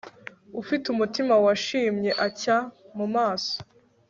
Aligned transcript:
ufite 0.61 0.85
umutima 0.93 1.33
wishimye, 1.43 2.11
acya 2.25 2.57
mu 2.97 3.05
maso 3.15 3.55